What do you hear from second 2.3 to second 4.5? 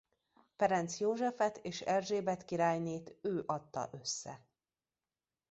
királynét ő adta össze.